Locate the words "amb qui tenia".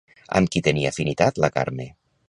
0.39-0.95